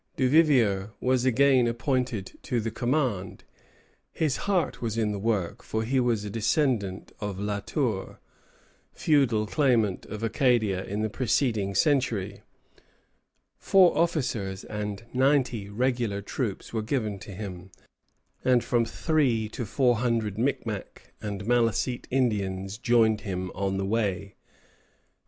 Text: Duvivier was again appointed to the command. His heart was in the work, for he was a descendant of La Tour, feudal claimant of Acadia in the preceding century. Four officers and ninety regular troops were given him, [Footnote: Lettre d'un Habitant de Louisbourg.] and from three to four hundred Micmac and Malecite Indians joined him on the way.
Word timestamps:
Duvivier 0.17 0.93
was 0.99 1.25
again 1.25 1.67
appointed 1.67 2.39
to 2.41 2.59
the 2.59 2.71
command. 2.71 3.43
His 4.11 4.35
heart 4.49 4.81
was 4.81 4.97
in 4.97 5.11
the 5.11 5.19
work, 5.19 5.61
for 5.61 5.83
he 5.83 5.99
was 5.99 6.25
a 6.25 6.29
descendant 6.31 7.11
of 7.19 7.37
La 7.39 7.59
Tour, 7.59 8.19
feudal 8.93 9.45
claimant 9.45 10.07
of 10.07 10.23
Acadia 10.23 10.83
in 10.83 11.03
the 11.03 11.09
preceding 11.11 11.75
century. 11.75 12.41
Four 13.59 13.95
officers 13.95 14.63
and 14.63 15.03
ninety 15.13 15.69
regular 15.69 16.23
troops 16.23 16.73
were 16.73 16.81
given 16.81 17.19
him, 17.19 17.19
[Footnote: 17.19 17.29
Lettre 17.29 17.31
d'un 17.37 17.59
Habitant 17.59 17.73
de 17.77 18.49
Louisbourg.] 18.49 18.53
and 18.53 18.63
from 18.63 18.85
three 18.85 19.49
to 19.49 19.65
four 19.67 19.95
hundred 19.97 20.37
Micmac 20.39 21.13
and 21.21 21.45
Malecite 21.45 22.07
Indians 22.09 22.79
joined 22.79 23.21
him 23.21 23.51
on 23.53 23.77
the 23.77 23.85
way. 23.85 24.33